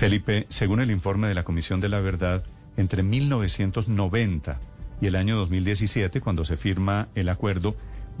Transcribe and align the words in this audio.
Felipe, 0.00 0.46
según 0.48 0.80
el 0.80 0.90
informe 0.90 1.28
de 1.28 1.34
la 1.34 1.44
Comisión 1.44 1.82
de 1.82 1.90
la 1.90 2.00
Verdad, 2.00 2.42
entre 2.78 3.02
1990 3.02 4.58
y 4.98 5.08
el 5.08 5.14
año 5.14 5.36
2017, 5.36 6.22
cuando 6.22 6.46
se 6.46 6.56
firma 6.56 7.08
el 7.14 7.28
acuerdo, 7.28 7.76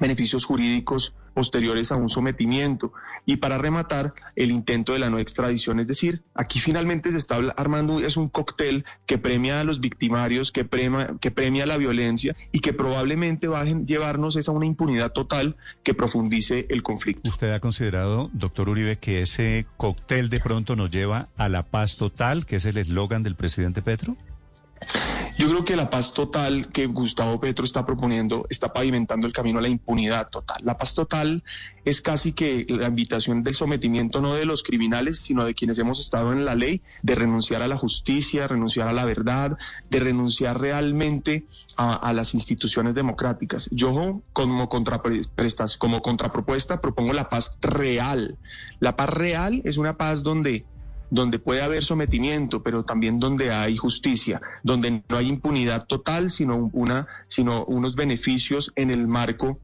beneficios 0.00 0.44
jurídicos 0.44 1.14
posteriores 1.34 1.92
a 1.92 1.96
un 1.96 2.08
sometimiento. 2.08 2.92
Y 3.26 3.36
para 3.36 3.58
rematar, 3.58 4.14
el 4.36 4.50
intento 4.50 4.92
de 4.92 4.98
la 4.98 5.10
no 5.10 5.18
extradición. 5.18 5.80
Es 5.80 5.86
decir, 5.86 6.22
aquí 6.34 6.60
finalmente 6.60 7.10
se 7.10 7.18
está 7.18 7.36
armando, 7.56 8.00
es 8.00 8.16
un 8.16 8.28
cóctel 8.28 8.84
que 9.04 9.18
premia 9.18 9.60
a 9.60 9.64
los 9.64 9.80
victimarios, 9.80 10.50
que 10.50 10.64
premia, 10.64 11.14
que 11.20 11.30
premia 11.30 11.66
la 11.66 11.76
violencia 11.76 12.34
y 12.52 12.60
que 12.60 12.72
probablemente 12.72 13.48
va 13.48 13.60
a 13.60 13.64
llevarnos 13.64 14.36
esa 14.36 14.52
una 14.52 14.66
impunidad 14.66 15.12
total 15.12 15.56
que 15.82 15.94
profundice 15.94 16.66
el 16.70 16.82
conflicto. 16.82 17.28
¿Usted 17.28 17.52
ha 17.52 17.60
considerado, 17.60 18.30
doctor 18.32 18.68
Uribe, 18.68 18.98
que 18.98 19.20
ese 19.20 19.66
cóctel 19.76 20.30
de 20.30 20.40
pronto 20.40 20.76
nos 20.76 20.90
lleva 20.90 21.28
a 21.36 21.48
la 21.48 21.64
paz 21.64 21.96
total, 21.96 22.46
que 22.46 22.56
es 22.56 22.64
el 22.64 22.78
eslogan 22.78 23.22
del 23.22 23.34
presidente 23.34 23.82
Petro? 23.82 24.16
Yo 25.46 25.52
creo 25.52 25.64
que 25.64 25.76
la 25.76 25.90
paz 25.90 26.12
total 26.12 26.72
que 26.72 26.86
Gustavo 26.86 27.38
Petro 27.38 27.64
está 27.64 27.86
proponiendo 27.86 28.46
está 28.50 28.72
pavimentando 28.72 29.28
el 29.28 29.32
camino 29.32 29.60
a 29.60 29.62
la 29.62 29.68
impunidad 29.68 30.28
total. 30.28 30.56
La 30.64 30.76
paz 30.76 30.96
total 30.96 31.44
es 31.84 32.02
casi 32.02 32.32
que 32.32 32.66
la 32.68 32.88
invitación 32.88 33.44
del 33.44 33.54
sometimiento 33.54 34.20
no 34.20 34.34
de 34.34 34.44
los 34.44 34.64
criminales, 34.64 35.20
sino 35.20 35.44
de 35.44 35.54
quienes 35.54 35.78
hemos 35.78 36.00
estado 36.00 36.32
en 36.32 36.44
la 36.44 36.56
ley, 36.56 36.82
de 37.04 37.14
renunciar 37.14 37.62
a 37.62 37.68
la 37.68 37.76
justicia, 37.76 38.48
renunciar 38.48 38.88
a 38.88 38.92
la 38.92 39.04
verdad, 39.04 39.56
de 39.88 40.00
renunciar 40.00 40.60
realmente 40.60 41.44
a, 41.76 42.12
las 42.12 42.34
instituciones 42.34 42.96
democráticas. 42.96 43.68
Yo 43.70 44.22
como, 44.32 44.68
como 44.68 44.68
contrapropuesta 46.00 46.80
propongo 46.80 47.12
la 47.12 47.28
paz 47.28 47.56
real. 47.60 48.36
La 48.80 48.96
paz 48.96 49.10
real 49.10 49.62
es 49.64 49.76
una 49.76 49.96
paz 49.96 50.24
donde 50.24 50.64
donde 51.10 51.38
puede 51.38 51.62
haber 51.62 51.84
sometimiento, 51.84 52.62
pero 52.62 52.84
también 52.84 53.18
donde 53.18 53.52
hay 53.52 53.76
justicia, 53.76 54.40
donde 54.62 55.02
no 55.08 55.16
hay 55.16 55.28
impunidad 55.28 55.86
total, 55.86 56.30
sino, 56.30 56.70
una, 56.72 57.06
sino 57.26 57.64
unos 57.64 57.94
beneficios 57.94 58.72
en 58.76 58.90
el 58.90 59.06
marco 59.06 59.60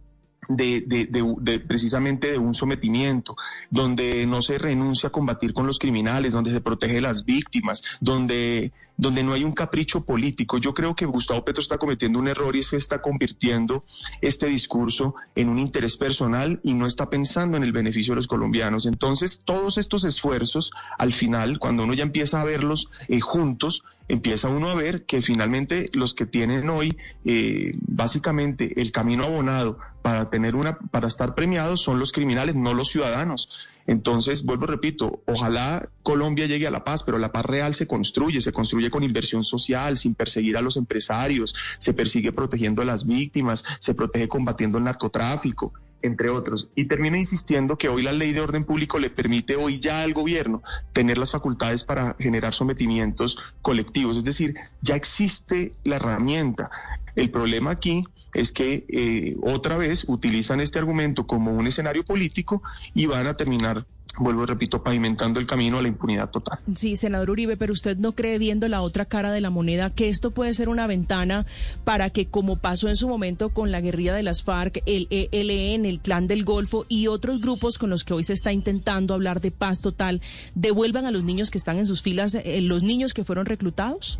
de, 0.48 0.80
de, 0.80 1.08
de, 1.38 1.60
precisamente 1.60 2.32
de 2.32 2.38
un 2.38 2.54
sometimiento, 2.54 3.36
donde 3.70 4.26
no 4.26 4.42
se 4.42 4.58
renuncia 4.58 5.08
a 5.08 5.12
combatir 5.12 5.52
con 5.54 5.66
los 5.66 5.78
criminales, 5.78 6.32
donde 6.32 6.52
se 6.52 6.60
protege 6.60 7.00
las 7.00 7.24
víctimas, 7.24 7.82
donde, 8.00 8.72
donde 8.96 9.22
no 9.22 9.32
hay 9.32 9.44
un 9.44 9.52
capricho 9.52 10.04
político. 10.04 10.58
Yo 10.58 10.74
creo 10.74 10.96
que 10.96 11.06
Gustavo 11.06 11.44
Petro 11.44 11.62
está 11.62 11.78
cometiendo 11.78 12.18
un 12.18 12.28
error 12.28 12.54
y 12.56 12.62
se 12.62 12.76
está 12.76 13.00
convirtiendo 13.00 13.84
este 14.20 14.46
discurso 14.46 15.14
en 15.34 15.48
un 15.48 15.58
interés 15.58 15.96
personal 15.96 16.60
y 16.62 16.74
no 16.74 16.86
está 16.86 17.08
pensando 17.08 17.56
en 17.56 17.62
el 17.62 17.72
beneficio 17.72 18.12
de 18.12 18.16
los 18.16 18.26
colombianos. 18.26 18.86
Entonces, 18.86 19.42
todos 19.44 19.78
estos 19.78 20.04
esfuerzos, 20.04 20.72
al 20.98 21.14
final, 21.14 21.58
cuando 21.60 21.84
uno 21.84 21.94
ya 21.94 22.02
empieza 22.02 22.40
a 22.40 22.44
verlos 22.44 22.90
eh, 23.08 23.20
juntos, 23.20 23.84
empieza 24.08 24.48
uno 24.48 24.68
a 24.68 24.74
ver 24.74 25.04
que 25.04 25.22
finalmente 25.22 25.88
los 25.92 26.14
que 26.14 26.26
tienen 26.26 26.68
hoy 26.68 26.96
eh, 27.24 27.74
básicamente 27.80 28.80
el 28.80 28.92
camino 28.92 29.24
abonado 29.24 29.78
para 30.02 30.28
tener 30.32 30.56
una 30.56 30.78
para 30.78 31.08
estar 31.08 31.34
premiados 31.34 31.82
son 31.82 32.00
los 32.00 32.10
criminales, 32.10 32.56
no 32.56 32.72
los 32.72 32.88
ciudadanos. 32.88 33.50
Entonces, 33.86 34.44
vuelvo, 34.44 34.66
repito, 34.66 35.22
ojalá 35.26 35.86
Colombia 36.02 36.46
llegue 36.46 36.66
a 36.66 36.70
la 36.70 36.84
paz, 36.84 37.02
pero 37.02 37.18
la 37.18 37.32
paz 37.32 37.44
real 37.44 37.74
se 37.74 37.86
construye, 37.86 38.40
se 38.40 38.50
construye 38.52 38.90
con 38.90 39.04
inversión 39.04 39.44
social, 39.44 39.98
sin 39.98 40.14
perseguir 40.14 40.56
a 40.56 40.62
los 40.62 40.78
empresarios, 40.78 41.54
se 41.78 41.92
persigue 41.92 42.32
protegiendo 42.32 42.80
a 42.80 42.86
las 42.86 43.06
víctimas, 43.06 43.62
se 43.78 43.94
protege 43.94 44.26
combatiendo 44.26 44.78
el 44.78 44.84
narcotráfico 44.84 45.72
entre 46.02 46.30
otros. 46.30 46.68
Y 46.74 46.86
termino 46.86 47.16
insistiendo 47.16 47.78
que 47.78 47.88
hoy 47.88 48.02
la 48.02 48.12
ley 48.12 48.32
de 48.32 48.40
orden 48.40 48.64
público 48.64 48.98
le 48.98 49.10
permite 49.10 49.54
hoy 49.54 49.80
ya 49.80 50.02
al 50.02 50.14
gobierno 50.14 50.62
tener 50.92 51.16
las 51.16 51.30
facultades 51.30 51.84
para 51.84 52.16
generar 52.18 52.54
sometimientos 52.54 53.38
colectivos. 53.62 54.16
Es 54.16 54.24
decir, 54.24 54.56
ya 54.80 54.96
existe 54.96 55.74
la 55.84 55.96
herramienta. 55.96 56.70
El 57.16 57.30
problema 57.30 57.70
aquí 57.72 58.04
es 58.34 58.52
que 58.52 58.86
eh, 58.88 59.36
otra 59.42 59.76
vez 59.76 60.04
utilizan 60.08 60.60
este 60.60 60.78
argumento 60.78 61.26
como 61.26 61.52
un 61.52 61.66
escenario 61.66 62.04
político 62.04 62.62
y 62.94 63.06
van 63.06 63.26
a 63.26 63.36
terminar 63.36 63.86
vuelvo 64.18 64.44
repito, 64.46 64.82
pavimentando 64.82 65.40
el 65.40 65.46
camino 65.46 65.78
a 65.78 65.82
la 65.82 65.88
impunidad 65.88 66.30
total. 66.30 66.58
Sí, 66.74 66.96
senador 66.96 67.30
Uribe, 67.30 67.56
pero 67.56 67.72
usted 67.72 67.96
no 67.96 68.12
cree 68.12 68.38
viendo 68.38 68.68
la 68.68 68.82
otra 68.82 69.04
cara 69.04 69.32
de 69.32 69.40
la 69.40 69.50
moneda 69.50 69.90
que 69.90 70.08
esto 70.08 70.32
puede 70.32 70.54
ser 70.54 70.68
una 70.68 70.86
ventana 70.86 71.46
para 71.84 72.10
que, 72.10 72.26
como 72.26 72.56
pasó 72.56 72.88
en 72.88 72.96
su 72.96 73.08
momento 73.08 73.50
con 73.50 73.70
la 73.70 73.80
guerrilla 73.80 74.14
de 74.14 74.22
las 74.22 74.42
FARC, 74.42 74.82
el 74.86 75.06
ELN, 75.10 75.86
el 75.86 76.00
Clan 76.00 76.26
del 76.26 76.44
Golfo 76.44 76.84
y 76.88 77.06
otros 77.06 77.40
grupos 77.40 77.78
con 77.78 77.90
los 77.90 78.04
que 78.04 78.14
hoy 78.14 78.24
se 78.24 78.34
está 78.34 78.52
intentando 78.52 79.14
hablar 79.14 79.40
de 79.40 79.50
paz 79.50 79.80
total, 79.80 80.20
devuelvan 80.54 81.06
a 81.06 81.10
los 81.10 81.24
niños 81.24 81.50
que 81.50 81.58
están 81.58 81.78
en 81.78 81.86
sus 81.86 82.02
filas, 82.02 82.34
eh, 82.34 82.60
los 82.60 82.82
niños 82.82 83.14
que 83.14 83.24
fueron 83.24 83.46
reclutados? 83.46 84.18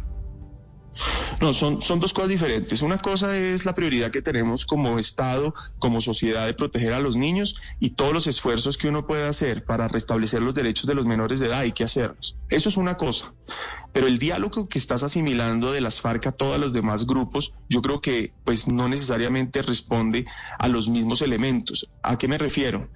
No, 1.41 1.53
son, 1.55 1.83
son 1.83 2.01
dos 2.01 2.13
cosas 2.13 2.31
diferentes. 2.31 2.83
Una 2.83 2.99
cosa 2.99 3.37
es 3.37 3.65
la 3.65 3.75
prioridad 3.75 4.11
que 4.11 4.23
tenemos 4.23 4.67
como 4.67 4.99
Estado, 4.99 5.55
como 5.79 6.01
sociedad 6.01 6.47
de 6.47 6.55
proteger 6.55 6.93
a 6.93 7.01
los 7.01 7.17
niños 7.17 7.61
y 7.81 7.91
todos 7.91 8.13
los 8.13 8.27
esfuerzos 8.27 8.79
que 8.79 8.89
uno 8.89 9.07
puede 9.07 9.25
hacer 9.25 9.65
para 9.65 9.89
restablecer 9.89 10.43
los 10.43 10.55
derechos 10.55 10.87
de 10.87 10.95
los 10.95 11.07
menores 11.07 11.41
de 11.41 11.47
edad, 11.47 11.61
hay 11.61 11.73
que 11.73 11.85
hacerlos. 11.85 12.37
Eso 12.51 12.69
es 12.69 12.77
una 12.77 12.97
cosa. 12.97 13.33
Pero 13.93 14.07
el 14.07 14.19
diálogo 14.19 14.69
que 14.69 14.79
estás 14.79 15.03
asimilando 15.03 15.73
de 15.73 15.81
las 15.81 16.01
FARC 16.01 16.27
a 16.27 16.33
todos 16.33 16.59
los 16.59 16.73
demás 16.73 17.07
grupos, 17.07 17.53
yo 17.69 17.83
creo 17.83 18.01
que 18.01 18.33
pues 18.45 18.69
no 18.69 18.89
necesariamente 18.89 19.63
responde 19.63 20.27
a 20.59 20.69
los 20.69 20.89
mismos 20.89 21.23
elementos. 21.23 21.89
¿A 22.03 22.17
qué 22.17 22.29
me 22.29 22.39
refiero? 22.39 22.89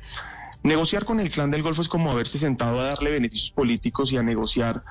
Negociar 0.67 1.05
con 1.05 1.21
el 1.21 1.31
clan 1.31 1.53
del 1.53 1.63
Golfo 1.63 1.81
es 1.81 1.89
como 1.89 2.11
haberse 2.11 2.39
sentado 2.39 2.81
a 2.81 2.87
darle 2.87 3.13
beneficios 3.13 3.53
políticos 3.53 4.11
y 4.11 4.17
a 4.17 4.25
negociar 4.25 4.83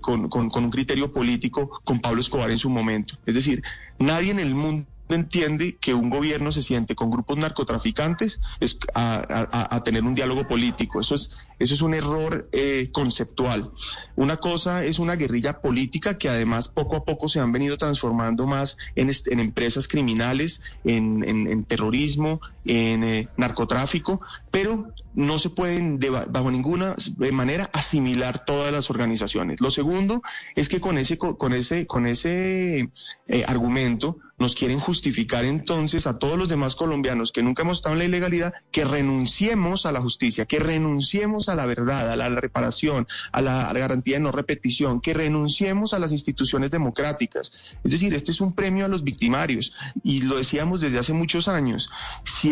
con, 0.00 0.28
con 0.28 0.64
un 0.64 0.70
criterio 0.72 1.12
político 1.12 1.80
con 1.84 2.00
Pablo 2.00 2.20
Escobar 2.20 2.50
en 2.50 2.58
su 2.58 2.68
momento. 2.68 3.16
Es 3.26 3.36
decir, 3.36 3.62
nadie 4.00 4.32
en 4.32 4.40
el 4.40 4.56
mundo 4.56 4.86
entiende 5.08 5.76
que 5.80 5.94
un 5.94 6.10
gobierno 6.10 6.50
se 6.52 6.62
siente 6.62 6.94
con 6.94 7.10
grupos 7.10 7.36
narcotraficantes 7.36 8.40
es 8.60 8.78
a, 8.94 9.82
tener 9.84 10.02
un 10.02 10.14
diálogo 10.14 10.48
político. 10.48 11.00
Eso 11.00 11.14
es, 11.14 11.30
eso 11.58 11.74
es 11.74 11.82
un 11.82 11.94
error 11.94 12.48
eh, 12.52 12.88
conceptual. 12.92 13.70
Una 14.16 14.38
cosa 14.38 14.84
es 14.84 14.98
una 14.98 15.16
guerrilla 15.16 15.60
política 15.60 16.18
que 16.18 16.28
además 16.28 16.68
poco 16.68 16.96
a 16.96 17.04
poco 17.04 17.28
se 17.28 17.40
han 17.40 17.52
venido 17.52 17.76
transformando 17.76 18.46
más 18.46 18.78
en, 18.96 19.10
en 19.26 19.40
empresas 19.40 19.88
criminales, 19.88 20.62
en, 20.84 21.24
en, 21.24 21.64
terrorismo, 21.64 22.40
en 22.64 23.04
eh, 23.04 23.28
narcotráfico, 23.36 24.20
pero 24.50 24.92
no 25.14 25.38
se 25.38 25.50
pueden 25.50 25.98
de, 25.98 26.10
bajo 26.10 26.50
ninguna 26.50 26.96
manera 27.32 27.70
asimilar 27.72 28.44
todas 28.44 28.72
las 28.72 28.90
organizaciones. 28.90 29.60
Lo 29.60 29.70
segundo 29.70 30.22
es 30.54 30.68
que 30.68 30.80
con 30.80 30.98
ese, 30.98 31.18
con 31.18 31.52
ese, 31.52 31.86
con 31.86 32.06
ese 32.06 32.90
eh, 33.28 33.44
argumento 33.46 34.18
nos 34.36 34.54
quieren 34.56 34.80
justificar 34.80 35.44
entonces 35.44 36.06
a 36.06 36.18
todos 36.18 36.36
los 36.36 36.48
demás 36.48 36.74
colombianos 36.74 37.30
que 37.30 37.42
nunca 37.42 37.62
hemos 37.62 37.78
estado 37.78 37.94
en 37.94 38.00
la 38.00 38.04
ilegalidad 38.06 38.52
que 38.72 38.84
renunciemos 38.84 39.86
a 39.86 39.92
la 39.92 40.00
justicia, 40.00 40.44
que 40.44 40.58
renunciemos 40.58 41.48
a 41.48 41.54
la 41.54 41.66
verdad, 41.66 42.10
a 42.10 42.16
la, 42.16 42.28
reparación, 42.28 43.06
a 43.30 43.40
la, 43.40 43.72
garantía 43.72 44.16
de 44.16 44.24
no 44.24 44.32
repetición, 44.32 45.00
que 45.00 45.14
renunciemos 45.14 45.94
a 45.94 45.98
las 45.98 46.12
instituciones 46.12 46.70
democráticas. 46.70 47.52
Es 47.84 47.92
decir, 47.92 48.12
este 48.14 48.32
es 48.32 48.40
un 48.40 48.54
premio 48.54 48.84
a 48.84 48.88
los 48.88 49.04
victimarios 49.04 49.72
y 50.02 50.22
lo 50.22 50.36
decíamos 50.36 50.80
desde 50.80 50.98
hace 50.98 51.12
muchos 51.12 51.46
años. 51.46 51.90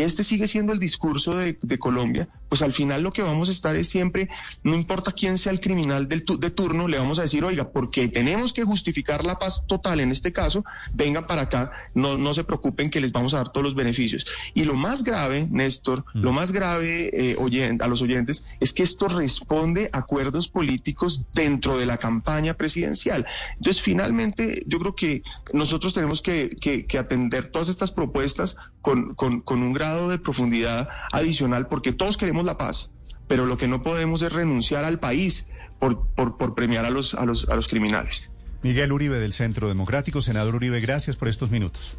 Este 0.03 0.23
sigue 0.23 0.47
siendo 0.47 0.73
el 0.73 0.79
discurso 0.79 1.35
de, 1.35 1.57
de 1.61 1.79
Colombia, 1.79 2.27
pues 2.49 2.61
al 2.61 2.73
final 2.73 3.01
lo 3.01 3.11
que 3.11 3.21
vamos 3.21 3.49
a 3.49 3.51
estar 3.51 3.75
es 3.75 3.89
siempre, 3.89 4.29
no 4.63 4.75
importa 4.75 5.11
quién 5.11 5.37
sea 5.37 5.51
el 5.51 5.59
criminal 5.59 6.07
del 6.07 6.23
de 6.39 6.49
turno, 6.51 6.87
le 6.87 6.97
vamos 6.97 7.19
a 7.19 7.23
decir, 7.23 7.43
oiga, 7.43 7.69
porque 7.69 8.07
tenemos 8.07 8.53
que 8.53 8.63
justificar 8.63 9.25
la 9.25 9.39
paz 9.39 9.65
total 9.67 9.99
en 9.99 10.11
este 10.11 10.31
caso, 10.31 10.63
vengan 10.93 11.27
para 11.27 11.43
acá, 11.43 11.71
no, 11.93 12.17
no 12.17 12.33
se 12.33 12.43
preocupen 12.43 12.89
que 12.89 13.01
les 13.01 13.11
vamos 13.11 13.33
a 13.33 13.37
dar 13.37 13.51
todos 13.51 13.63
los 13.63 13.75
beneficios. 13.75 14.25
Y 14.53 14.63
lo 14.63 14.75
más 14.75 15.03
grave, 15.03 15.47
Néstor, 15.49 16.05
lo 16.13 16.31
mm. 16.31 16.35
más 16.35 16.51
grave 16.51 17.09
eh, 17.13 17.77
a 17.79 17.87
los 17.87 18.01
oyentes 18.01 18.45
es 18.59 18.73
que 18.73 18.83
esto 18.83 19.07
responde 19.07 19.89
a 19.91 19.99
acuerdos 19.99 20.47
políticos 20.47 21.23
dentro 21.33 21.77
de 21.77 21.85
la 21.85 21.97
campaña 21.97 22.53
presidencial. 22.53 23.25
Entonces, 23.57 23.81
finalmente, 23.81 24.63
yo 24.67 24.79
creo 24.79 24.95
que 24.95 25.23
nosotros 25.53 25.93
tenemos 25.93 26.21
que, 26.21 26.49
que, 26.49 26.97
atender 26.97 27.51
todas 27.51 27.69
estas 27.69 27.91
propuestas 27.91 28.55
con, 28.81 29.15
con, 29.15 29.41
con 29.41 29.63
un 29.63 29.73
grado 29.73 29.92
de 30.09 30.17
profundidad 30.19 30.89
adicional, 31.11 31.67
porque 31.67 31.93
todos 31.93 32.17
queremos 32.17 32.45
la 32.45 32.57
paz, 32.57 32.89
pero 33.27 33.45
lo 33.45 33.57
que 33.57 33.67
no 33.67 33.83
podemos 33.83 34.21
es 34.21 34.31
renunciar 34.31 34.83
al 34.83 34.99
país 34.99 35.47
por, 35.79 36.07
por, 36.15 36.55
premiar 36.55 36.85
a 36.85 36.89
los, 36.89 37.13
a, 37.13 37.25
los, 37.25 37.47
a 37.49 37.55
los 37.55 37.67
criminales. 37.67 38.29
Miguel 38.61 38.91
Uribe 38.91 39.19
del 39.19 39.33
Centro 39.33 39.67
Democrático. 39.67 40.21
Senador 40.21 40.55
Uribe, 40.55 40.79
gracias 40.79 41.15
por 41.15 41.27
estos 41.27 41.51
minutos. 41.51 41.97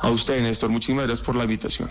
A 0.00 0.10
usted, 0.10 0.42
Néstor, 0.42 0.70
muchísimas 0.70 1.06
gracias 1.06 1.24
por 1.24 1.34
la 1.34 1.44
invitación. 1.44 1.88